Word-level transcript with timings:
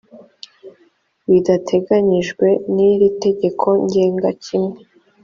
bidateganyijwe 1.29 2.47
n 2.73 2.75
iri 2.89 3.07
tegeko 3.23 3.67
ngenga 3.83 4.29
kimwe 4.43 4.77